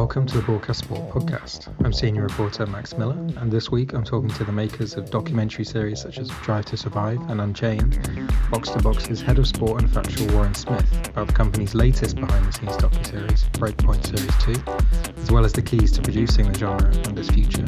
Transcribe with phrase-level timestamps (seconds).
[0.00, 1.70] Welcome to the Broadcast Sport podcast.
[1.84, 5.66] I'm senior reporter Max Miller, and this week I'm talking to the makers of documentary
[5.66, 7.98] series such as Drive to Survive and Unchained,
[8.50, 12.78] Box to Box's head of sport and factual Warren Smith about the company's latest behind-the-scenes
[12.78, 17.28] docu-series, Breakpoint Series 2, as well as the keys to producing the genre and its
[17.28, 17.66] future.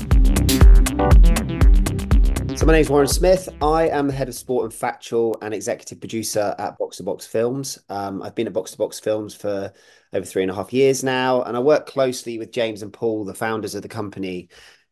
[2.55, 3.49] So my name is Warren Smith.
[3.63, 7.27] I am the head of sport and factual and executive producer at Box to Box
[7.27, 7.79] Films.
[7.89, 9.73] Um, I've been at Box to Box Films for
[10.13, 13.25] over three and a half years now, and I work closely with James and Paul,
[13.25, 14.51] the founders of the company,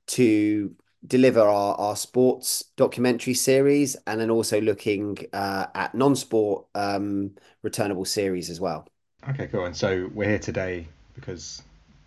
[0.09, 0.75] to
[1.07, 7.33] deliver our, our sports documentary series and then also looking uh, at non-sport um,
[7.63, 8.89] returnable series as well.
[9.29, 9.67] Okay, cool.
[9.67, 11.63] And so we're here today because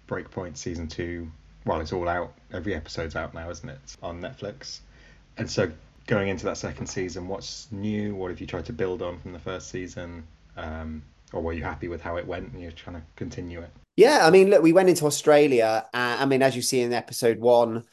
[0.08, 1.32] Breakpoint season two,
[1.66, 2.34] well, it's all out.
[2.52, 3.80] Every episode's out now, isn't it?
[4.02, 4.80] On Netflix.
[5.38, 5.72] And so
[6.08, 8.16] going into that second season, what's new?
[8.16, 10.26] What have you tried to build on from the first season?
[10.58, 13.70] Um, or were you happy with how it went and you're trying to continue it?
[13.96, 15.86] Yeah, I mean, look, we went into Australia.
[15.94, 17.84] Uh, I mean, as you see in episode one,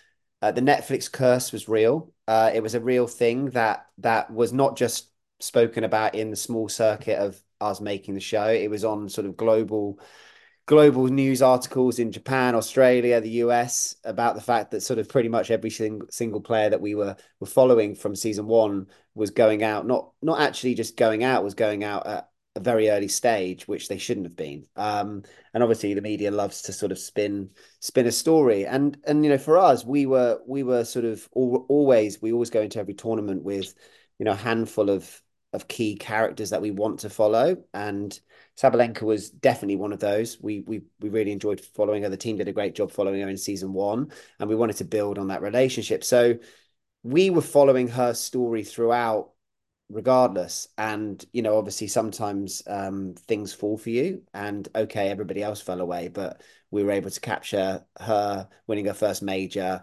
[0.42, 2.12] uh, the Netflix curse was real.
[2.26, 5.08] Uh, it was a real thing that that was not just
[5.40, 8.48] spoken about in the small circuit of us making the show.
[8.48, 10.00] It was on sort of global
[10.70, 15.28] global news articles in Japan, Australia, the US about the fact that sort of pretty
[15.28, 19.64] much every single, single player that we were were following from season one was going
[19.64, 23.66] out, not not actually just going out, was going out at a very early stage,
[23.66, 24.64] which they shouldn't have been.
[24.76, 28.64] Um, and obviously, the media loves to sort of spin spin a story.
[28.64, 32.50] And and you know, for us, we were we were sort of always we always
[32.50, 33.74] go into every tournament with
[34.20, 35.20] you know a handful of
[35.52, 38.20] of key characters that we want to follow and
[38.60, 40.38] Sabalenka was definitely one of those.
[40.40, 42.10] We we we really enjoyed following her.
[42.10, 44.84] The team did a great job following her in season one, and we wanted to
[44.84, 46.04] build on that relationship.
[46.04, 46.38] So
[47.02, 49.30] we were following her story throughout,
[49.88, 50.68] regardless.
[50.76, 55.80] And you know, obviously, sometimes um, things fall for you, and okay, everybody else fell
[55.80, 59.82] away, but we were able to capture her winning her first major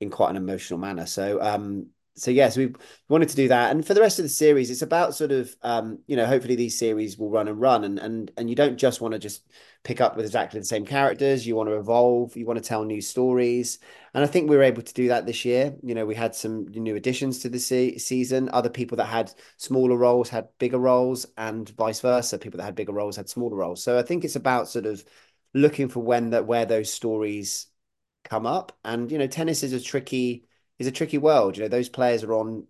[0.00, 1.06] in quite an emotional manner.
[1.06, 2.72] So um, so yes, we
[3.08, 5.54] wanted to do that, and for the rest of the series, it's about sort of
[5.62, 8.78] um, you know hopefully these series will run and run, and and and you don't
[8.78, 9.42] just want to just
[9.84, 11.46] pick up with exactly the same characters.
[11.46, 12.34] You want to evolve.
[12.36, 13.78] You want to tell new stories,
[14.14, 15.76] and I think we were able to do that this year.
[15.82, 18.48] You know, we had some new additions to the se- season.
[18.52, 22.38] Other people that had smaller roles had bigger roles, and vice versa.
[22.38, 23.82] People that had bigger roles had smaller roles.
[23.82, 25.04] So I think it's about sort of
[25.54, 27.66] looking for when that where those stories
[28.24, 30.46] come up, and you know, tennis is a tricky
[30.78, 31.56] is a tricky world.
[31.56, 32.66] You know, those players are on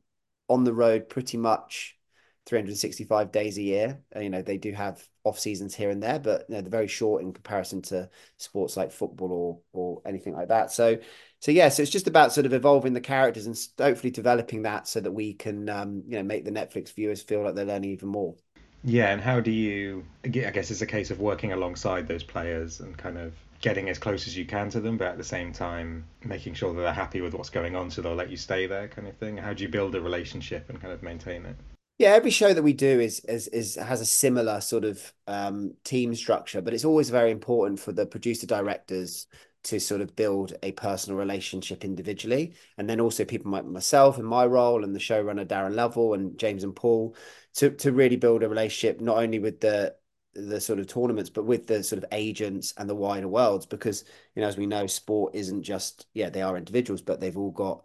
[0.48, 1.98] on the road pretty much
[2.46, 4.00] 365 days a year.
[4.18, 6.86] You know, they do have off seasons here and there, but you know, they're very
[6.86, 8.08] short in comparison to
[8.38, 10.70] sports like football or or anything like that.
[10.72, 10.98] So,
[11.40, 14.86] so yeah, so it's just about sort of evolving the characters and hopefully developing that
[14.88, 17.90] so that we can, um, you know, make the Netflix viewers feel like they're learning
[17.90, 18.36] even more.
[18.84, 20.04] Yeah, and how do you?
[20.24, 23.34] I guess it's a case of working alongside those players and kind of
[23.66, 26.72] getting as close as you can to them, but at the same time making sure
[26.72, 29.16] that they're happy with what's going on, so they'll let you stay there, kind of
[29.16, 29.36] thing.
[29.36, 31.56] How do you build a relationship and kind of maintain it?
[31.98, 35.74] Yeah, every show that we do is is, is has a similar sort of um,
[35.82, 39.26] team structure, but it's always very important for the producer directors
[39.64, 44.28] to sort of build a personal relationship individually, and then also people like myself and
[44.28, 47.16] my role and the showrunner Darren Lovell and James and Paul
[47.54, 49.96] to to really build a relationship not only with the
[50.36, 54.04] the sort of tournaments, but with the sort of agents and the wider worlds, because
[54.34, 57.50] you know, as we know, sport isn't just yeah, they are individuals, but they've all
[57.50, 57.84] got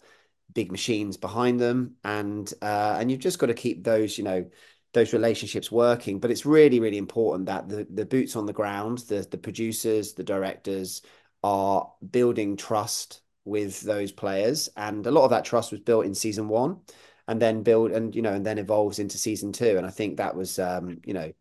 [0.53, 4.45] big machines behind them, and uh, and you've just got to keep those you know
[4.93, 6.19] those relationships working.
[6.19, 10.13] But it's really really important that the the boots on the ground, the the producers,
[10.13, 11.01] the directors
[11.43, 16.15] are building trust with those players, and a lot of that trust was built in
[16.15, 16.81] season one.
[17.27, 20.17] And then build and you know and then evolves into season two, and I think
[20.17, 21.31] that was um, you know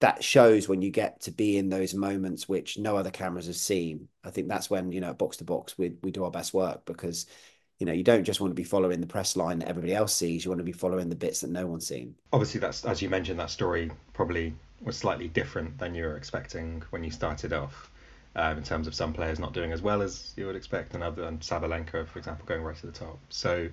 [0.00, 3.56] that shows when you get to be in those moments which no other cameras have
[3.56, 4.08] seen.
[4.24, 6.84] I think that's when you know box to box we we do our best work
[6.86, 7.26] because
[7.78, 10.14] you know you don't just want to be following the press line that everybody else
[10.14, 10.44] sees.
[10.44, 12.14] You want to be following the bits that no one's seen.
[12.32, 16.82] Obviously, that's as you mentioned that story probably was slightly different than you were expecting
[16.90, 17.90] when you started off.
[18.36, 21.02] Um, in terms of some players not doing as well as you would expect, and
[21.02, 23.18] other and Sabalenka, for example, going right to the top.
[23.28, 23.68] So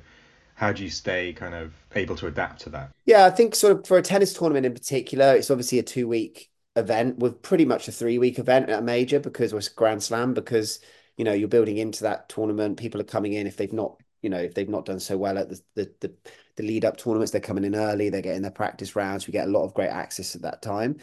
[0.58, 2.90] how do you stay kind of able to adapt to that?
[3.06, 6.08] Yeah, I think sort of for a tennis tournament in particular, it's obviously a two
[6.08, 10.02] week event with pretty much a three week event at a major because it's Grand
[10.02, 10.80] Slam because
[11.16, 12.78] you know you're building into that tournament.
[12.78, 15.38] People are coming in if they've not you know if they've not done so well
[15.38, 16.14] at the the the,
[16.56, 18.10] the lead up tournaments, they're coming in early.
[18.10, 19.28] They're getting their practice rounds.
[19.28, 20.98] We get a lot of great access at that time.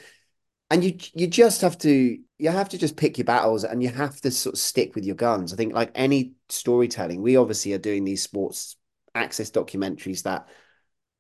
[0.69, 3.91] And you you just have to you have to just pick your battles and you
[3.91, 5.53] have to sort of stick with your guns.
[5.53, 8.75] I think like any storytelling, we obviously are doing these sports
[9.15, 10.49] access documentaries that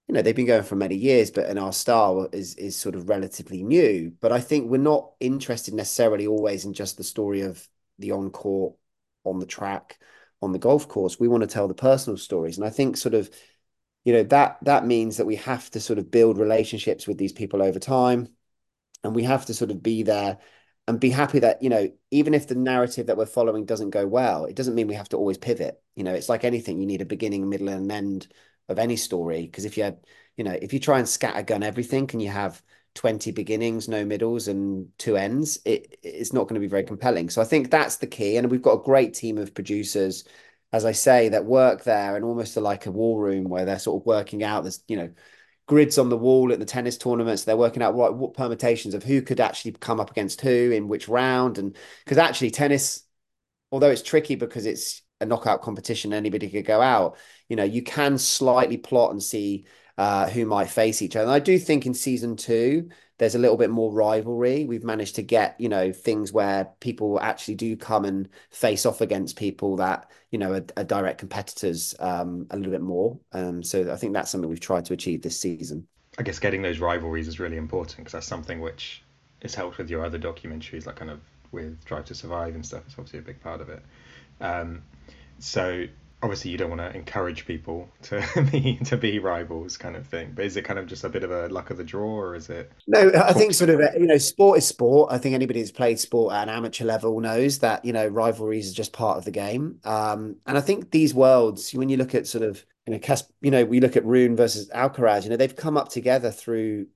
[0.08, 2.94] you know they've been going for many years but in our style is is sort
[2.94, 7.40] of relatively new but i think we're not interested necessarily always in just the story
[7.40, 7.66] of
[7.98, 8.74] the on court,
[9.24, 9.98] on the track,
[10.42, 11.18] on the golf course.
[11.18, 12.58] We want to tell the personal stories.
[12.58, 13.30] And I think sort of,
[14.04, 17.32] you know, that that means that we have to sort of build relationships with these
[17.32, 18.28] people over time.
[19.02, 20.38] And we have to sort of be there
[20.86, 24.06] and be happy that, you know, even if the narrative that we're following doesn't go
[24.06, 25.82] well, it doesn't mean we have to always pivot.
[25.96, 28.28] You know, it's like anything, you need a beginning, middle, and end
[28.68, 29.42] of any story.
[29.42, 29.98] Because if you had,
[30.36, 32.62] you know, if you try and scattergun everything and you have
[32.94, 37.30] 20 beginnings, no middles, and two ends, it, it's not going to be very compelling.
[37.30, 38.36] So I think that's the key.
[38.36, 40.24] And we've got a great team of producers,
[40.72, 44.02] as I say, that work there and almost like a war room where they're sort
[44.02, 45.10] of working out there's, you know,
[45.66, 47.44] grids on the wall at the tennis tournaments.
[47.44, 51.08] They're working out what, permutations of who could actually come up against who in which
[51.08, 51.58] round.
[51.58, 53.02] And because actually tennis,
[53.72, 57.16] although it's tricky because it's a knockout competition, anybody could go out,
[57.48, 59.66] you know, you can slightly plot and see
[59.96, 61.24] uh, who might face each other.
[61.24, 64.64] And I do think in season two, there's a little bit more rivalry.
[64.64, 69.00] We've managed to get, you know, things where people actually do come and face off
[69.00, 73.18] against people that, you know, are, are direct competitors um, a little bit more.
[73.32, 75.86] Um, so I think that's something we've tried to achieve this season.
[76.18, 79.02] I guess getting those rivalries is really important because that's something which
[79.42, 81.20] has helped with your other documentaries, like kind of
[81.52, 82.82] with Drive to Survive and stuff.
[82.86, 83.82] It's obviously a big part of it.
[84.40, 84.82] Um,
[85.38, 85.86] so
[86.24, 90.32] obviously you don't want to encourage people to be to be rivals kind of thing
[90.34, 92.34] but is it kind of just a bit of a luck of the draw or
[92.34, 95.12] is it no i think sort of you know sport is sport.
[95.12, 98.70] I think anybody who's played sport at an amateur level knows that you know rivalries
[98.70, 99.78] are just part of the game.
[99.84, 103.30] Um, and i think these worlds when you look at sort of you know Cas-
[103.40, 106.86] you know we look at rune versus alcaraz you know they've come up together through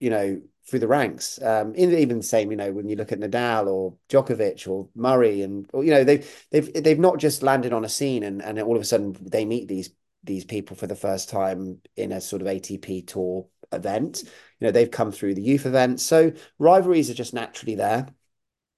[0.00, 1.40] you know through the ranks.
[1.42, 5.42] Um, even the same, you know, when you look at Nadal or Djokovic or Murray,
[5.42, 8.60] and or, you know, they've they've they've not just landed on a scene and and
[8.60, 9.90] all of a sudden they meet these
[10.24, 14.22] these people for the first time in a sort of ATP tour event.
[14.60, 18.06] You know, they've come through the youth events, so rivalries are just naturally there.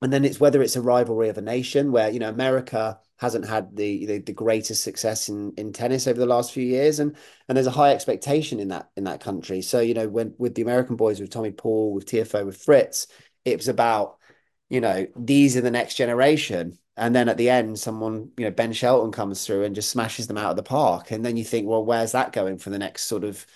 [0.03, 3.47] And then it's whether it's a rivalry of a nation where you know America hasn't
[3.47, 7.17] had the, the, the greatest success in in tennis over the last few years, and
[7.49, 9.63] and there's a high expectation in that in that country.
[9.63, 13.07] So you know, when with the American boys, with Tommy Paul, with Tiafoe, with Fritz,
[13.45, 14.19] it was about
[14.69, 18.51] you know these are the next generation, and then at the end, someone you know
[18.51, 21.45] Ben Shelton comes through and just smashes them out of the park, and then you
[21.45, 23.47] think, well, where's that going for the next sort of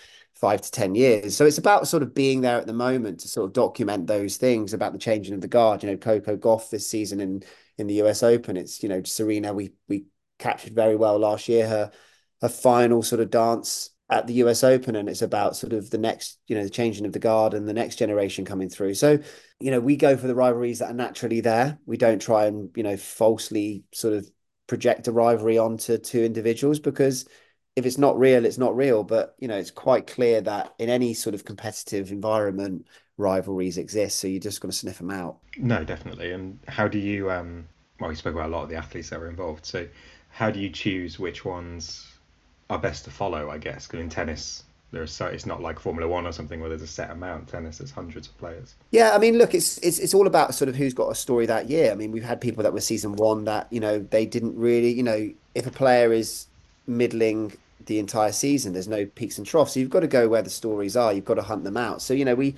[0.41, 1.37] five to 10 years.
[1.37, 4.37] So it's about sort of being there at the moment to sort of document those
[4.37, 5.83] things about the changing of the guard.
[5.83, 7.43] You know, Coco Gauff this season in
[7.77, 8.57] in the US Open.
[8.57, 10.07] It's you know Serena we we
[10.39, 11.91] captured very well last year her
[12.41, 15.99] her final sort of dance at the US Open, and it's about sort of the
[15.99, 18.95] next you know the changing of the guard and the next generation coming through.
[18.95, 19.19] So
[19.59, 21.79] you know we go for the rivalries that are naturally there.
[21.85, 24.29] We don't try and you know falsely sort of
[24.69, 27.27] project a rivalry onto two individuals because
[27.79, 29.05] if it's not real, it's not real.
[29.05, 32.87] But you know, it's quite clear that in any sort of competitive environment,
[33.17, 35.39] rivalries exist, so you're just going to sniff them out.
[35.57, 36.33] No, definitely.
[36.33, 37.31] And how do you?
[37.31, 37.69] Um,
[38.01, 39.67] well, we spoke about a lot of the athletes that were involved.
[39.67, 39.87] So,
[40.31, 42.07] how do you choose which ones
[42.71, 43.51] are best to follow?
[43.51, 46.69] I guess because in tennis, there's so it's not like Formula One or something where
[46.69, 47.49] there's a set amount.
[47.49, 48.75] Tennis, there's hundreds of players.
[48.91, 51.47] Yeah, I mean, look, it's it's it's all about sort of who's got a story
[51.47, 51.93] that year.
[51.93, 54.93] I mean, we've had people that were season one that you know they didn't really,
[54.93, 56.47] you know, if a player is
[56.87, 57.53] middling
[57.89, 59.73] the entire season, there's no peaks and troughs.
[59.73, 61.13] So you've got to go where the stories are.
[61.13, 62.01] You've got to hunt them out.
[62.01, 62.55] So you know, we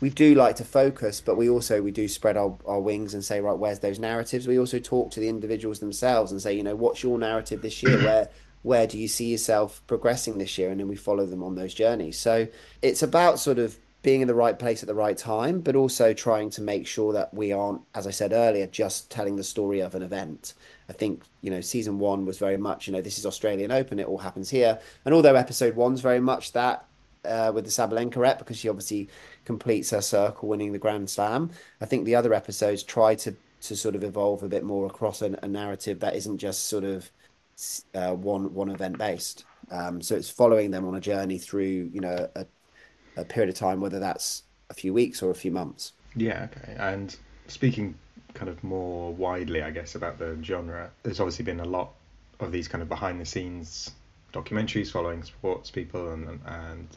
[0.00, 3.24] we do like to focus, but we also we do spread our, our wings and
[3.24, 4.48] say, right, where's those narratives?
[4.48, 7.82] We also talk to the individuals themselves and say, you know, what's your narrative this
[7.82, 7.98] year?
[8.02, 8.28] Where
[8.62, 10.70] where do you see yourself progressing this year?
[10.70, 12.18] And then we follow them on those journeys.
[12.18, 12.48] So
[12.82, 16.12] it's about sort of being in the right place at the right time, but also
[16.12, 19.80] trying to make sure that we aren't, as I said earlier, just telling the story
[19.80, 20.54] of an event.
[20.88, 23.98] I think, you know, season one was very much, you know, this is Australian Open,
[23.98, 24.78] it all happens here.
[25.04, 26.86] And although episode one's very much that,
[27.24, 29.08] uh, with the Sabalenka rep because she obviously
[29.44, 31.50] completes her circle winning the Grand Slam.
[31.80, 35.20] I think the other episodes try to to sort of evolve a bit more across
[35.20, 37.10] a, a narrative that isn't just sort of
[37.94, 39.44] uh, one one event based.
[39.70, 42.46] Um, so it's following them on a journey through you know a,
[43.16, 45.92] a period of time, whether that's a few weeks or a few months.
[46.14, 46.48] Yeah.
[46.52, 46.76] Okay.
[46.78, 47.14] And
[47.48, 47.94] speaking
[48.34, 51.92] kind of more widely, I guess, about the genre, there's obviously been a lot
[52.40, 53.90] of these kind of behind the scenes
[54.32, 56.88] documentaries following sports people and, and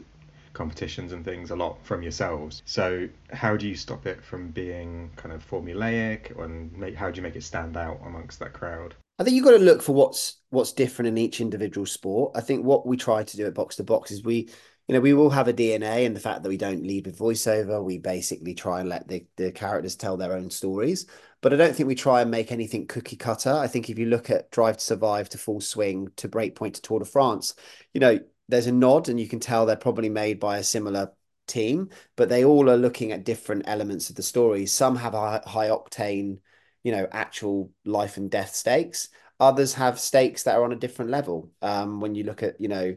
[0.52, 2.62] competitions and things a lot from yourselves.
[2.66, 7.16] So how do you stop it from being kind of formulaic, and make, how do
[7.16, 8.94] you make it stand out amongst that crowd?
[9.18, 12.32] I think you've got to look for what's what's different in each individual sport.
[12.34, 14.50] I think what we try to do at Box to Box is we,
[14.88, 17.18] you know, we will have a DNA and the fact that we don't lead with
[17.18, 17.82] voiceover.
[17.82, 21.06] We basically try and let the, the characters tell their own stories.
[21.40, 23.52] But I don't think we try and make anything cookie cutter.
[23.52, 26.82] I think if you look at Drive to Survive to Full Swing to Breakpoint to
[26.82, 27.54] Tour de France,
[27.94, 31.12] you know, there's a nod and you can tell they're probably made by a similar
[31.46, 34.66] team, but they all are looking at different elements of the story.
[34.66, 36.38] Some have a high octane,
[36.82, 39.08] you know, actual life and death stakes.
[39.40, 41.50] Others have stakes that are on a different level.
[41.62, 42.94] Um, when you look at, you know,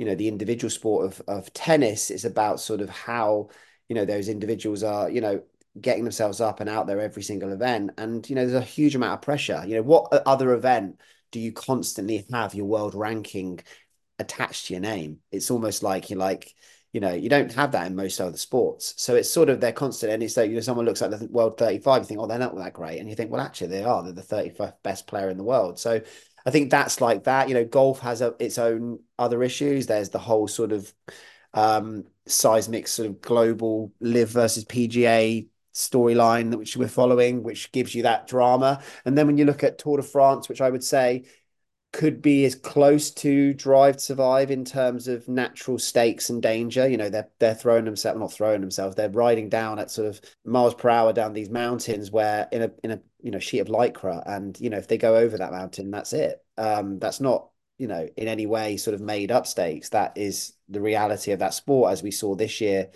[0.00, 3.50] you know, the individual sport of of tennis is about sort of how,
[3.86, 5.42] you know, those individuals are, you know,
[5.78, 7.90] getting themselves up and out there every single event.
[7.98, 9.62] And, you know, there's a huge amount of pressure.
[9.66, 11.02] You know, what other event
[11.32, 13.60] do you constantly have your world ranking
[14.18, 15.18] attached to your name?
[15.30, 16.54] It's almost like you're like,
[16.92, 18.94] you know, you don't have that in most other sports.
[18.96, 20.14] So it's sort of they're constant.
[20.14, 22.38] And it's like, you know, someone looks at the world 35, you think, oh, they're
[22.38, 23.00] not that great.
[23.00, 24.02] And you think, well, actually, they are.
[24.02, 25.78] They're the 35th best player in the world.
[25.78, 26.00] So
[26.46, 27.48] I think that's like that.
[27.48, 29.86] You know, golf has a, its own other issues.
[29.86, 30.92] There's the whole sort of
[31.54, 38.02] um, seismic sort of global LIV versus PGA storyline which we're following, which gives you
[38.02, 38.82] that drama.
[39.04, 41.24] And then when you look at Tour de France, which I would say
[41.92, 46.88] could be as close to Drive to Survive in terms of natural stakes and danger.
[46.88, 50.20] You know, they're they're throwing themselves, not throwing themselves, they're riding down at sort of
[50.44, 53.68] miles per hour down these mountains where in a in a you know sheet of
[53.68, 56.42] lycra, and you know if they go over that mountain, that's it.
[56.56, 57.48] Um, that's not
[57.78, 59.90] you know in any way sort of made up stakes.
[59.90, 62.90] That is the reality of that sport, as we saw this year.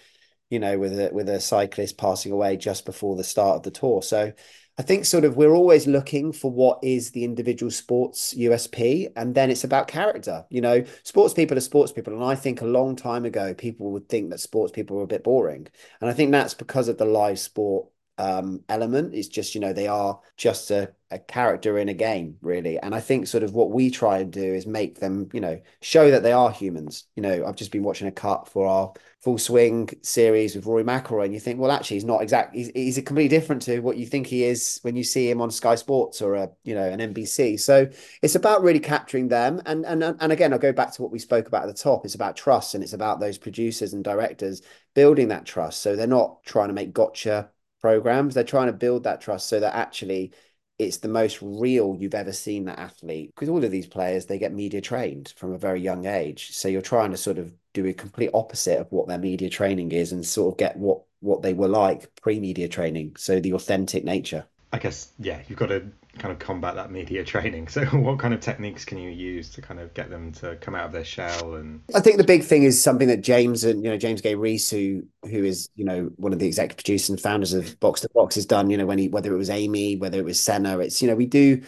[0.50, 3.70] You know, with a with a cyclist passing away just before the start of the
[3.70, 4.02] tour.
[4.02, 4.32] So
[4.76, 9.34] I think sort of we're always looking for what is the individual sports USP, and
[9.34, 10.44] then it's about character.
[10.50, 13.92] You know, sports people are sports people, and I think a long time ago people
[13.92, 15.68] would think that sports people were a bit boring,
[16.00, 17.86] and I think that's because of the live sport
[18.18, 19.14] um, element.
[19.14, 22.78] It's just you know they are just a, a character in a game, really.
[22.78, 25.60] And I think sort of what we try and do is make them, you know,
[25.80, 27.04] show that they are humans.
[27.16, 30.84] You know, I've just been watching a cut for our full swing series with Rory
[30.84, 32.60] McIlroy, and you think, well, actually, he's not exactly.
[32.60, 35.40] He's, he's a completely different to what you think he is when you see him
[35.40, 37.58] on Sky Sports or a you know an NBC.
[37.58, 37.88] So
[38.22, 41.18] it's about really capturing them, and and and again, I'll go back to what we
[41.18, 42.04] spoke about at the top.
[42.04, 44.62] It's about trust, and it's about those producers and directors
[44.94, 45.80] building that trust.
[45.80, 47.50] So they're not trying to make gotcha
[47.84, 48.32] programs.
[48.32, 50.32] They're trying to build that trust so that actually
[50.78, 53.34] it's the most real you've ever seen that athlete.
[53.34, 56.52] Because all of these players they get media trained from a very young age.
[56.52, 59.92] So you're trying to sort of do a complete opposite of what their media training
[59.92, 63.16] is and sort of get what what they were like pre-media training.
[63.18, 64.46] So the authentic nature.
[64.72, 65.84] I guess yeah you've got to
[66.18, 67.68] kind of combat that media training.
[67.68, 70.74] So what kind of techniques can you use to kind of get them to come
[70.74, 73.84] out of their shell and i think the big thing is something that james and
[73.84, 77.10] you know james gay rees who who is you know one of the executive producers
[77.10, 79.50] and founders of box to box has done you know when he whether it was
[79.50, 81.60] amy whether it was senna it's you know we do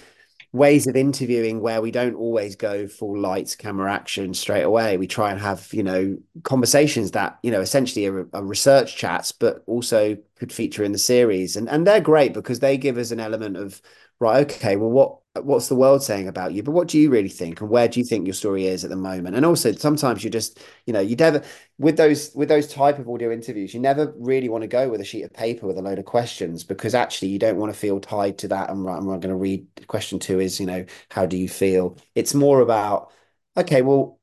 [0.52, 4.96] ways of interviewing where we don't always go full lights camera action straight away.
[4.96, 9.32] We try and have you know conversations that you know essentially are, are, research chats
[9.32, 11.56] but also could feature in the series.
[11.56, 13.82] And and they're great because they give us an element of
[14.20, 16.62] right okay well what what's the world saying about you?
[16.62, 18.90] But what do you really think and where do you think your story is at
[18.90, 19.36] the moment?
[19.36, 21.42] And also sometimes you just you know you never
[21.78, 25.00] with those with those type of audio interviews you never really want to go with
[25.00, 27.78] a sheet of paper with a load of questions because actually you don't want to
[27.78, 30.84] feel tied to that and right i'm going to read question two is you know
[31.10, 31.96] how do you feel?
[32.14, 33.12] It's more about
[33.56, 34.18] okay well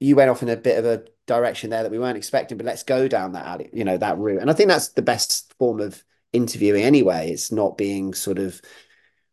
[0.00, 2.66] you went off in a bit of a direction there that we weren't expecting but
[2.66, 4.40] let's go down that alley you know that route.
[4.40, 7.30] And i think that's the best form of interviewing anyway.
[7.30, 8.60] It's not being sort of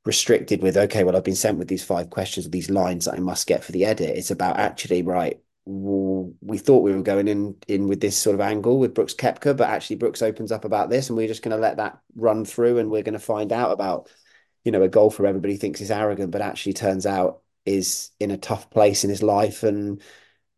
[0.06, 3.20] restricted with okay well i've been sent with these five questions these lines that i
[3.20, 4.18] must get for the edit.
[4.18, 8.42] It's about actually right we thought we were going in in with this sort of
[8.42, 11.56] angle with brooks koepka but actually brooks opens up about this and we're just going
[11.56, 14.10] to let that run through and we're going to find out about
[14.66, 18.38] you know a golfer everybody thinks is arrogant but actually turns out is in a
[18.38, 20.02] tough place in his life and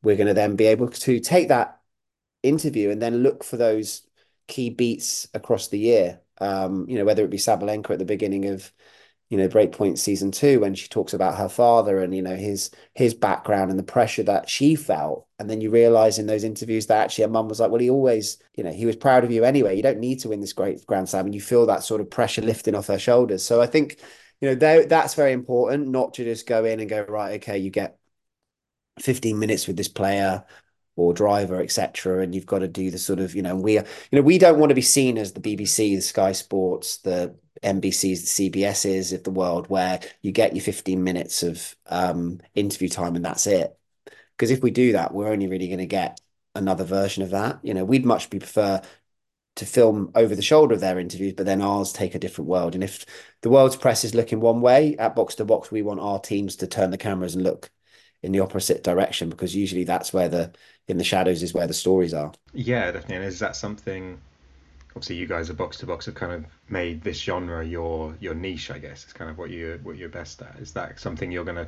[0.02, 1.80] we're going to then be able to take that
[2.44, 4.04] interview and then look for those
[4.48, 6.22] key beats across the year.
[6.40, 8.72] Um, you know whether it be sabalenka at the beginning of
[9.36, 12.72] you know breakpoint season two when she talks about her father and you know his
[12.94, 15.28] his background and the pressure that she felt.
[15.40, 17.90] And then you realize in those interviews that actually her mum was like well he
[17.90, 19.76] always you know he was proud of you anyway.
[19.76, 21.26] You don't need to win this great grand slam.
[21.26, 23.44] And you feel that sort of pressure lifting off her shoulders.
[23.44, 24.00] So i think
[24.40, 27.72] you know that's very important not to just go in and go right okay you
[27.72, 27.98] get
[29.00, 30.46] 15 minutes with this player
[30.96, 32.22] or driver, etc.
[32.22, 34.38] And you've got to do the sort of, you know, we are, you know, we
[34.38, 39.14] don't want to be seen as the BBC, the Sky Sports, the NBCs, the CBSs
[39.14, 43.48] of the world, where you get your 15 minutes of um, interview time and that's
[43.48, 43.78] it.
[44.38, 46.20] Because if we do that, we're only really going to get
[46.56, 47.60] another version of that.
[47.64, 48.82] You know, we'd much prefer
[49.56, 52.76] to film over the shoulder of their interviews, but then ours take a different world.
[52.76, 53.06] And if
[53.42, 56.58] the world's press is looking one way at box to box, we want our teams
[56.58, 57.72] to turn the cameras and look
[58.22, 60.52] in the opposite direction because usually that's where the
[60.88, 62.34] in the shadows is where the stories are.
[62.54, 63.18] Yeah, definitely.
[63.18, 64.20] And is that something?
[64.96, 68.34] Obviously, you guys at Box to Box have kind of made this genre your your
[68.34, 68.72] niche.
[68.72, 70.56] I guess it's kind of what you what you're best at.
[70.60, 71.68] Is that something you're going to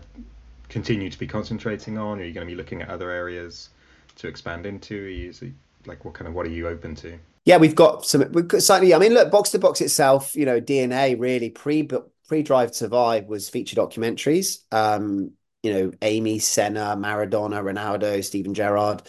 [0.70, 2.20] continue to be concentrating on?
[2.20, 3.70] Or are you going to be looking at other areas
[4.16, 5.06] to expand into?
[5.06, 5.54] Are you,
[5.86, 7.18] like what kind of what are you open to?
[7.46, 8.30] Yeah, we've got some.
[8.32, 8.94] We've got slightly.
[8.94, 10.36] I mean, look, box to box itself.
[10.36, 11.90] You know, DNA really pre
[12.28, 14.60] pre Drive to Survive was feature documentaries.
[14.72, 15.32] Um,
[15.64, 19.02] you know, Amy, Senna, Maradona, Ronaldo, Steven Gerrard.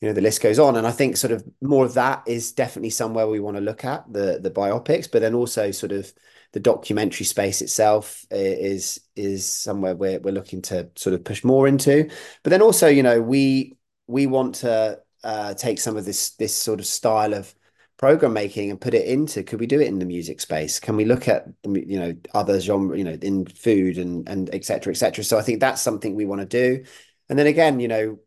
[0.00, 2.52] You know, the list goes on, and I think sort of more of that is
[2.52, 6.12] definitely somewhere we want to look at the the biopics, but then also sort of
[6.52, 11.68] the documentary space itself is is somewhere we're we're looking to sort of push more
[11.68, 12.08] into.
[12.42, 13.76] But then also, you know, we
[14.06, 17.54] we want to uh, take some of this this sort of style of
[17.98, 20.80] program making and put it into could we do it in the music space?
[20.80, 24.92] Can we look at you know other genre you know in food and and etc
[24.92, 26.84] etc so i think that's something we want to do.
[27.28, 28.18] And then again you know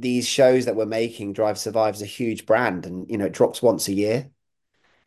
[0.00, 3.62] these shows that we're making drive survives a huge brand and you know it drops
[3.62, 4.30] once a year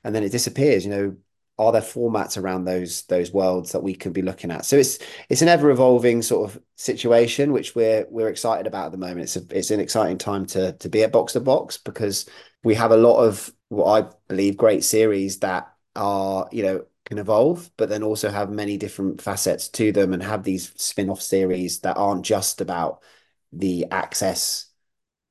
[0.04, 1.16] and then it disappears you know
[1.60, 4.66] are there formats around those those worlds that we could be looking at?
[4.66, 8.92] So it's it's an ever evolving sort of situation which we're we're excited about at
[8.92, 9.22] the moment.
[9.22, 12.28] It's a, it's an exciting time to to be at Box to Box because
[12.64, 17.20] we have a lot of what I believe great series that are you know can
[17.20, 21.82] evolve, but then also have many different facets to them and have these spin-off series
[21.82, 23.04] that aren't just about
[23.52, 24.73] the access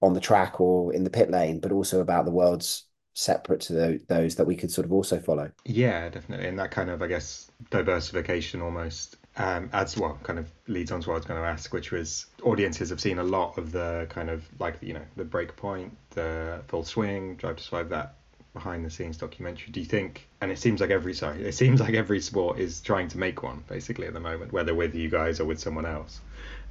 [0.02, 3.72] on the track or in the pit lane, but also about the world's separate to
[3.72, 5.50] the, those that we could sort of also follow.
[5.64, 6.48] Yeah, definitely.
[6.48, 11.00] And that kind of, I guess, diversification almost um, adds, well, kind of leads on
[11.02, 13.70] to what I was going to ask, which was audiences have seen a lot of
[13.70, 18.14] the kind of like, you know, the breakpoint, the full swing, drive to survive that
[18.54, 19.72] behind the scenes documentary.
[19.72, 22.80] Do you think, and it seems like every, sorry, it seems like every sport is
[22.80, 25.86] trying to make one basically at the moment, whether with you guys or with someone
[25.86, 26.20] else.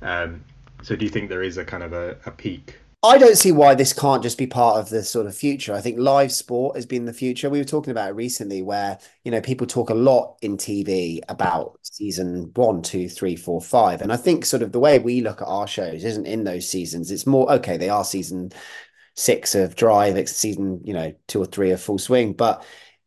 [0.01, 0.43] Um,
[0.83, 3.51] so do you think there is a kind of a, a peak I don't see
[3.51, 5.73] why this can't just be part of the sort of future.
[5.73, 7.49] I think live sport has been the future.
[7.49, 11.19] We were talking about it recently, where you know people talk a lot in TV
[11.27, 15.21] about season one, two, three, four, five, and I think sort of the way we
[15.21, 17.09] look at our shows isn't in those seasons.
[17.09, 17.75] It's more okay.
[17.77, 18.51] They are season
[19.15, 22.63] six of Drive, it's season you know two or three of Full Swing, but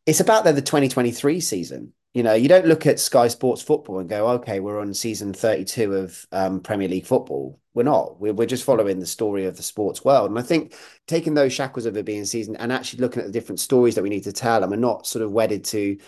[0.07, 1.93] it's about the 2023 season.
[2.15, 5.33] You know, you don't look at Sky Sports football and go, okay, we're on season
[5.33, 7.59] 32 of um, Premier League football.
[7.75, 8.21] We're not.
[8.21, 10.31] We're, we're just following the story of the sports world.
[10.31, 10.77] And I think
[11.09, 14.03] taking those shackles of it being season and actually looking at the different stories that
[14.03, 15.99] we need to tell, and we're not sort of wedded to,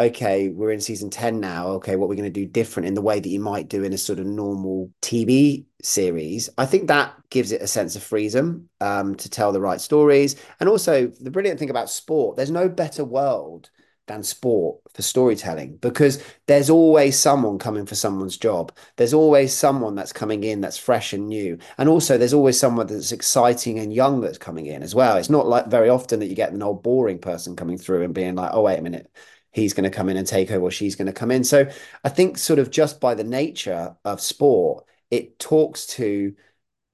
[0.00, 1.68] okay, we're in season 10 now.
[1.68, 3.92] Okay, what we're going to do different in the way that you might do in
[3.92, 6.50] a sort of normal TV series.
[6.58, 10.34] I think that gives it a sense of freedom um, to tell the right stories.
[10.58, 13.70] And also, the brilliant thing about sport, there's no better world
[14.06, 18.72] than sport for storytelling because there's always someone coming for someone's job.
[18.96, 21.58] There's always someone that's coming in that's fresh and new.
[21.78, 25.16] And also there's always someone that's exciting and young that's coming in as well.
[25.16, 28.14] It's not like very often that you get an old boring person coming through and
[28.14, 29.10] being like, oh, wait a minute,
[29.52, 31.44] he's going to come in and take over or she's going to come in.
[31.44, 31.68] So
[32.04, 36.34] I think sort of just by the nature of sport, it talks to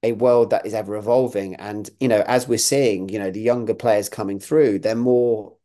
[0.03, 1.57] a world that is ever evolving.
[1.57, 5.58] And, you know, as we're seeing, you know, the younger players coming through, they're more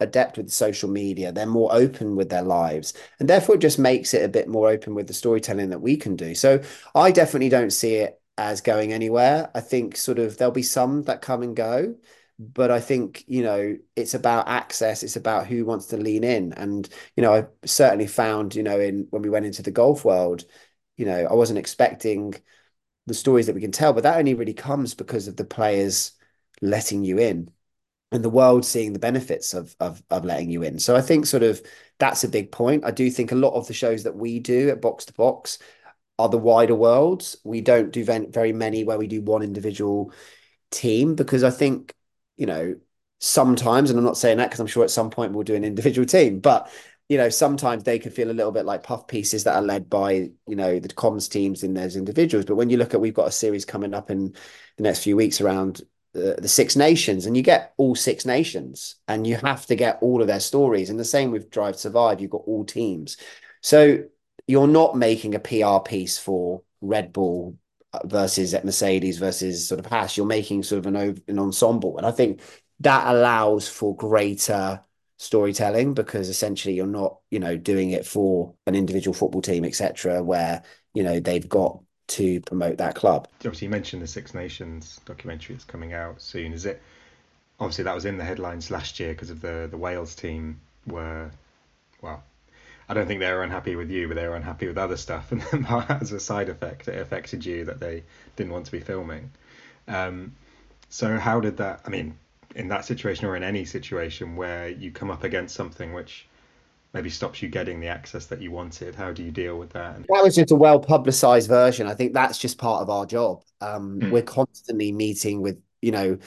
[0.00, 1.32] adept with social media.
[1.32, 4.68] They're more open with their lives and therefore it just makes it a bit more
[4.68, 6.34] open with the storytelling that we can do.
[6.34, 6.62] So
[6.94, 9.50] i definitely don't see it as going anywhere.
[9.54, 11.94] I think sort of there'll be some that come and go
[12.42, 16.52] but i think you know it's about access it's about who wants to lean in.
[16.54, 20.04] And you know i certainly found you know in when we went into the golf
[20.04, 20.44] world
[20.96, 22.34] you know i wasn't expecting
[23.06, 26.12] the stories that we can tell but that only really comes because of the players
[26.62, 27.50] letting you in
[28.12, 30.78] and the world seeing the benefits of, of of letting you in.
[30.78, 31.62] So I think sort of
[31.98, 32.84] that's a big point.
[32.84, 35.58] I do think a lot of the shows that we do at Box to Box
[36.18, 37.36] are the wider worlds.
[37.44, 40.12] We don't do very many where we do one individual
[40.70, 41.94] team because I think
[42.36, 42.76] you know
[43.20, 45.64] sometimes, and I'm not saying that because I'm sure at some point we'll do an
[45.64, 46.70] individual team, but
[47.08, 49.88] you know sometimes they can feel a little bit like puff pieces that are led
[49.88, 52.44] by you know the comms teams in those individuals.
[52.46, 54.34] But when you look at we've got a series coming up in
[54.76, 59.26] the next few weeks around the, Six Nations, and you get all six nations, and
[59.26, 60.90] you have to get all of their stories.
[60.90, 63.16] And the same with Drive Survive, you've got all teams.
[63.62, 64.04] So
[64.46, 67.56] you're not making a PR piece for Red Bull
[68.04, 70.16] versus Mercedes versus sort of Haas.
[70.16, 72.40] You're making sort of an, an ensemble, and I think
[72.80, 74.82] that allows for greater
[75.18, 80.22] storytelling because essentially you're not you know doing it for an individual football team etc
[80.22, 80.62] where
[80.94, 81.78] you know they've got
[82.10, 83.28] to promote that club.
[83.38, 86.52] Obviously, you mentioned the Six Nations documentary that's coming out soon.
[86.52, 86.82] Is it?
[87.58, 91.30] Obviously, that was in the headlines last year because of the the Wales team were,
[92.02, 92.22] well,
[92.88, 95.30] I don't think they were unhappy with you, but they were unhappy with other stuff,
[95.32, 98.02] and then as a side effect, it affected you that they
[98.36, 99.30] didn't want to be filming.
[99.86, 100.34] Um,
[100.88, 101.82] so how did that?
[101.86, 102.16] I mean,
[102.56, 106.26] in that situation or in any situation where you come up against something which
[106.92, 108.94] maybe stops you getting the access that you wanted?
[108.94, 109.96] How do you deal with that?
[109.96, 111.86] That was just a well publicized version.
[111.86, 113.42] I think that's just part of our job.
[113.60, 114.10] Um, mm.
[114.10, 116.18] We're constantly meeting with, you know,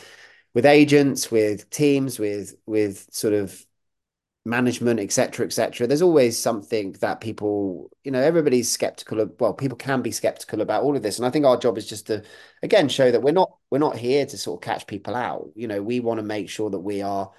[0.53, 3.65] with agents, with teams, with with sort of
[4.45, 5.87] management, etc., etc.
[5.87, 9.33] There's always something that people, you know, everybody's skeptical of.
[9.39, 11.87] Well, people can be skeptical about all of this, and I think our job is
[11.87, 12.23] just to,
[12.61, 15.49] again, show that we're not we're not here to sort of catch people out.
[15.55, 17.31] You know, we want to make sure that we are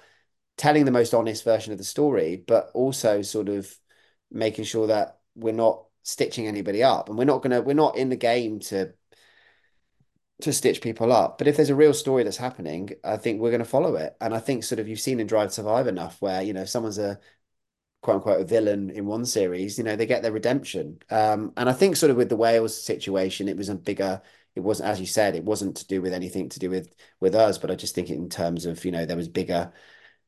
[0.57, 3.73] telling the most honest version of the story, but also sort of
[4.31, 8.09] making sure that we're not stitching anybody up, and we're not gonna we're not in
[8.09, 8.93] the game to
[10.41, 11.37] to stitch people up.
[11.37, 14.15] But if there's a real story that's happening, I think we're going to follow it.
[14.19, 16.97] And I think sort of you've seen in Drive Survive enough where, you know, someone's
[16.97, 17.19] a
[18.01, 20.99] quote unquote a villain in one series, you know, they get their redemption.
[21.09, 24.21] Um, and I think sort of with the Wales situation, it was a bigger,
[24.55, 27.35] it wasn't, as you said, it wasn't to do with anything to do with with
[27.35, 29.73] us, but I just think in terms of, you know, there was bigger,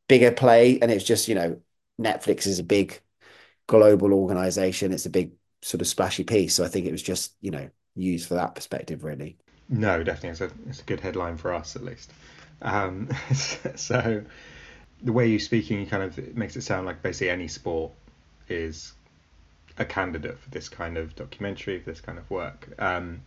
[0.07, 0.79] bigger play.
[0.81, 1.61] And it's just, you know,
[1.99, 3.01] Netflix is a big
[3.67, 4.93] global organization.
[4.93, 6.55] It's a big sort of splashy piece.
[6.55, 9.37] So I think it was just, you know, used for that perspective, really.
[9.69, 12.11] No, definitely, it's a it's a good headline for us at least.
[12.61, 13.09] Um,
[13.75, 14.23] so
[15.03, 17.91] the way you're speaking, kind of makes it sound like basically any sport
[18.49, 18.93] is
[19.77, 22.69] a candidate for this kind of documentary, for this kind of work.
[22.79, 23.21] Um,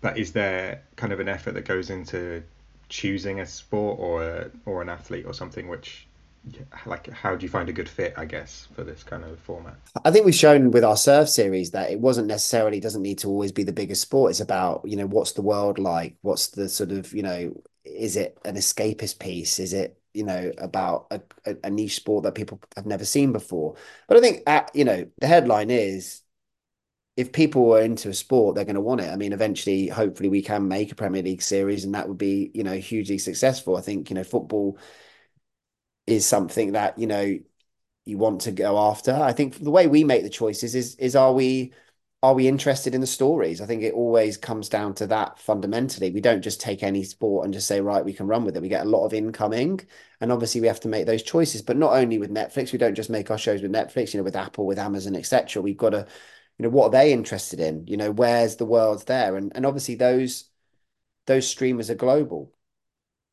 [0.00, 2.42] but is there kind of an effort that goes into
[2.88, 6.08] choosing a sport or a, or an athlete or something which
[6.86, 9.76] like how do you find a good fit i guess for this kind of format?
[10.04, 13.28] I think we've shown with our surf series that it wasn't necessarily doesn't need to
[13.28, 14.30] always be the biggest sport.
[14.30, 16.16] It's about you know what's the world like?
[16.22, 19.58] What's the sort of you know is it an escapist piece?
[19.58, 21.20] Is it you know about a,
[21.64, 23.76] a niche sport that people have never seen before?
[24.06, 26.22] But i think at, you know the headline is
[27.18, 29.10] if people are into a sport, they're going to want it.
[29.12, 32.52] I mean, eventually, hopefully, we can make a Premier League series, and that would be,
[32.54, 33.76] you know, hugely successful.
[33.76, 34.78] I think, you know, football
[36.06, 37.38] is something that you know
[38.06, 39.14] you want to go after.
[39.14, 41.72] I think the way we make the choices is is are we
[42.22, 43.60] are we interested in the stories?
[43.60, 46.10] I think it always comes down to that fundamentally.
[46.10, 48.62] We don't just take any sport and just say, right, we can run with it.
[48.62, 49.80] We get a lot of incoming.
[50.20, 51.62] And obviously we have to make those choices.
[51.62, 54.24] But not only with Netflix, we don't just make our shows with Netflix, you know,
[54.24, 55.62] with Apple, with Amazon, etc.
[55.62, 56.08] We've got to,
[56.58, 57.86] you know, what are they interested in?
[57.86, 59.36] You know, where's the world there?
[59.36, 60.50] And and obviously those
[61.26, 62.52] those streamers are global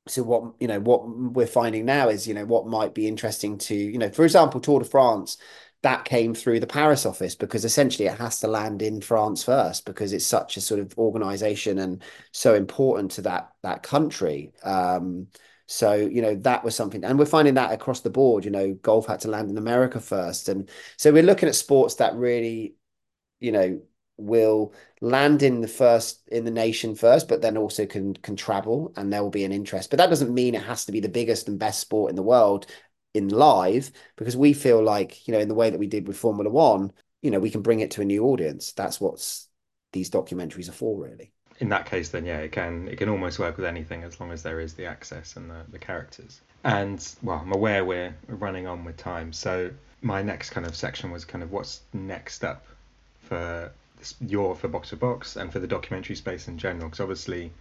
[0.07, 3.57] so what you know what we're finding now is you know what might be interesting
[3.57, 5.37] to you know for example Tour de France
[5.81, 9.85] that came through the Paris office because essentially it has to land in France first
[9.85, 15.27] because it's such a sort of organization and so important to that that country um,
[15.67, 18.73] so you know that was something and we're finding that across the board you know
[18.81, 22.75] golf had to land in America first and so we're looking at sports that really
[23.39, 23.81] you know
[24.17, 28.93] will land in the first in the nation first, but then also can can travel
[28.95, 29.89] and there will be an interest.
[29.89, 32.23] But that doesn't mean it has to be the biggest and best sport in the
[32.23, 32.65] world
[33.13, 36.17] in live, because we feel like, you know, in the way that we did with
[36.17, 38.73] Formula One, you know, we can bring it to a new audience.
[38.73, 39.47] That's what's
[39.93, 41.31] these documentaries are for, really.
[41.59, 44.31] In that case, then yeah, it can it can almost work with anything as long
[44.31, 46.41] as there is the access and the, the characters.
[46.63, 49.71] And well, I'm aware we're running on with time, so
[50.01, 52.65] my next kind of section was kind of what's next up
[53.25, 53.71] for
[54.19, 56.87] your for Box to Box and for the documentary space in general?
[56.87, 57.51] Because obviously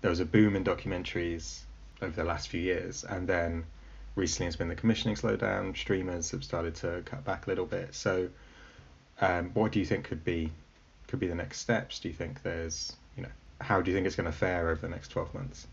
[0.00, 1.60] there was a boom in documentaries
[2.02, 3.64] over the last few years, and then
[4.14, 5.76] recently it's been the commissioning slowdown.
[5.76, 7.94] Streamers have started to cut back a little bit.
[7.94, 8.28] So,
[9.20, 10.50] um, what do you think could be
[11.08, 11.98] could be the next steps?
[11.98, 14.80] Do you think there's you know how do you think it's going to fare over
[14.80, 15.66] the next twelve months?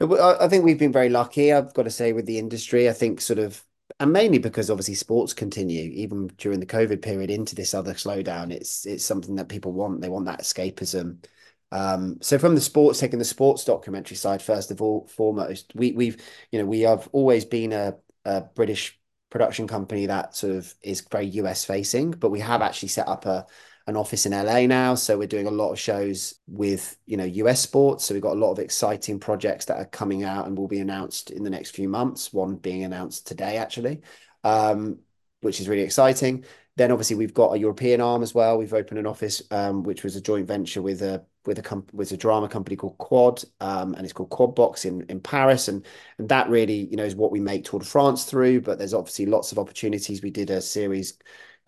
[0.00, 1.52] I think we've been very lucky.
[1.52, 3.64] I've got to say with the industry, I think sort of
[4.00, 8.52] and mainly because obviously sports continue even during the COVID period into this other slowdown.
[8.52, 10.00] It's it's something that people want.
[10.00, 11.24] They want that escapism.
[11.70, 15.92] Um, so from the sports, taking the sports documentary side first of all, foremost, we
[15.92, 18.98] we've you know we have always been a, a British
[19.30, 23.26] production company that sort of is very US facing, but we have actually set up
[23.26, 23.46] a
[23.88, 24.94] an office in LA now.
[24.94, 28.04] So we're doing a lot of shows with, you know, US sports.
[28.04, 30.80] So we've got a lot of exciting projects that are coming out and will be
[30.80, 32.30] announced in the next few months.
[32.30, 34.02] One being announced today, actually,
[34.44, 34.98] um,
[35.40, 36.44] which is really exciting.
[36.76, 38.58] Then obviously we've got a European arm as well.
[38.58, 41.92] We've opened an office, um, which was a joint venture with a with a comp-
[41.94, 45.68] with a drama company called Quad, um, and it's called Quad Box in in Paris,
[45.68, 45.84] and
[46.18, 48.60] and that really you know is what we make Tour de France through.
[48.60, 50.22] But there's obviously lots of opportunities.
[50.22, 51.14] We did a series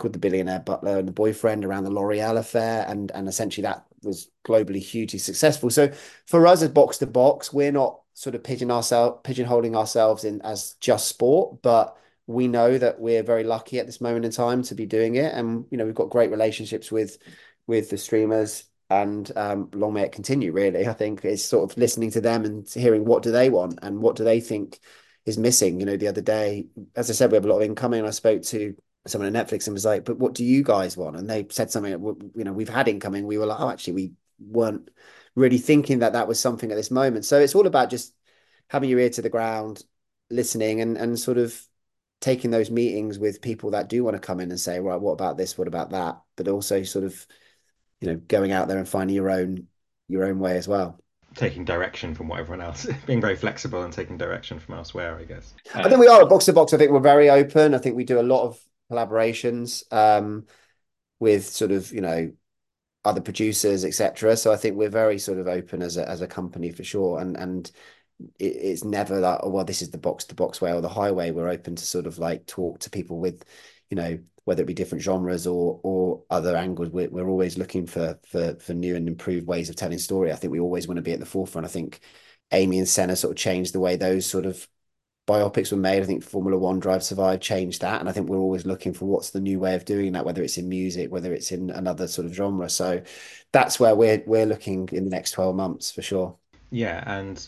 [0.00, 2.84] called The Billionaire Butler and the Boyfriend around the L'Oreal affair.
[2.88, 5.70] And, and essentially that was globally hugely successful.
[5.70, 5.92] So
[6.26, 10.40] for us as box to box, we're not sort of pigeon ourselves, pigeonholing ourselves in
[10.42, 14.62] as just sport, but we know that we're very lucky at this moment in time
[14.64, 15.32] to be doing it.
[15.34, 17.18] And, you know, we've got great relationships with,
[17.66, 21.78] with the streamers and um, long may it continue really i think it's sort of
[21.78, 24.80] listening to them and hearing what do they want and what do they think
[25.24, 27.62] is missing you know the other day as i said we have a lot of
[27.62, 28.74] incoming i spoke to
[29.06, 31.70] someone at Netflix and was like, "But what do you guys want?" And they said
[31.70, 31.92] something.
[31.92, 33.26] You know, we've had incoming.
[33.26, 34.90] We were like, "Oh, actually, we weren't
[35.34, 38.14] really thinking that that was something at this moment." So it's all about just
[38.68, 39.82] having your ear to the ground,
[40.30, 41.60] listening, and and sort of
[42.20, 45.12] taking those meetings with people that do want to come in and say, right, what
[45.12, 45.56] about this?
[45.56, 46.20] What about that?
[46.36, 47.26] But also sort of,
[48.00, 49.66] you know, going out there and finding your own
[50.08, 51.00] your own way as well.
[51.36, 55.24] Taking direction from what everyone else, being very flexible and taking direction from elsewhere, I
[55.24, 55.54] guess.
[55.74, 56.74] Uh, I think we are at box to box.
[56.74, 57.74] I think we're very open.
[57.74, 58.60] I think we do a lot of
[58.90, 60.46] collaborations um,
[61.18, 62.32] with sort of you know
[63.04, 64.36] other producers, etc.
[64.36, 67.20] So I think we're very sort of open as a as a company for sure,
[67.20, 67.70] and and
[68.38, 70.88] it, it's never like oh well this is the box to box way or the
[70.88, 71.30] highway.
[71.30, 73.44] We're open to sort of like talk to people with
[73.90, 76.90] you know whether it be different genres or or other angles.
[76.90, 80.32] We're, we're always looking for for for new and improved ways of telling story.
[80.32, 81.66] I think we always want to be at the forefront.
[81.66, 82.00] I think
[82.52, 84.66] Amy and Senna sort of changed the way those sort of
[85.30, 86.02] biopics were made.
[86.02, 89.04] I think Formula One Drive Survive changed that, and I think we're always looking for
[89.04, 92.08] what's the new way of doing that, whether it's in music, whether it's in another
[92.08, 92.68] sort of genre.
[92.68, 93.02] So
[93.52, 96.36] that's where we're we're looking in the next twelve months for sure.
[96.70, 97.46] Yeah, and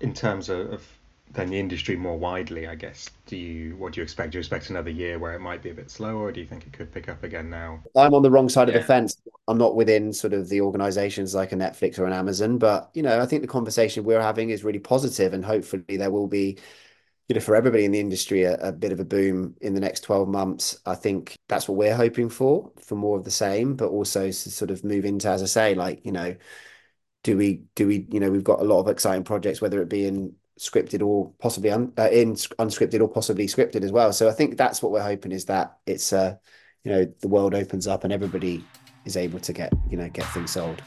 [0.00, 0.86] in terms of, of
[1.34, 4.32] then the industry more widely, I guess, do you what do you expect?
[4.32, 6.46] Do you expect another year where it might be a bit slower, or do you
[6.46, 7.82] think it could pick up again now?
[7.94, 8.76] I'm on the wrong side yeah.
[8.76, 9.20] of the fence.
[9.46, 13.02] I'm not within sort of the organizations like a Netflix or an Amazon, but you
[13.02, 16.58] know, I think the conversation we're having is really positive, and hopefully there will be
[17.28, 19.80] you know, for everybody in the industry, a, a, bit of a boom in the
[19.80, 20.80] next 12 months.
[20.86, 24.32] I think that's what we're hoping for, for more of the same, but also to
[24.32, 26.34] sort of move into, as I say, like, you know,
[27.24, 29.90] do we, do we, you know, we've got a lot of exciting projects, whether it
[29.90, 34.12] be in scripted or possibly un, uh, in unscripted or possibly scripted as well.
[34.14, 36.36] So I think that's what we're hoping is that it's, uh,
[36.82, 38.64] you know, the world opens up and everybody
[39.04, 40.82] is able to get, you know, get things sold.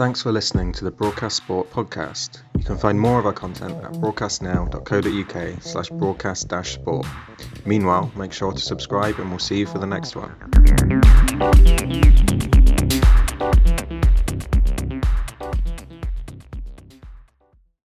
[0.00, 2.40] Thanks for listening to the Broadcast Sport podcast.
[2.56, 7.06] You can find more of our content at broadcastnow.co.uk slash broadcast sport.
[7.66, 10.34] Meanwhile, make sure to subscribe and we'll see you for the next one.